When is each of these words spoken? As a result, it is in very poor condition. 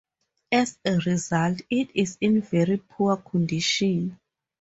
As 0.51 0.79
a 0.83 0.95
result, 1.05 1.61
it 1.69 1.91
is 1.93 2.17
in 2.21 2.41
very 2.41 2.77
poor 2.77 3.17
condition. 3.17 4.19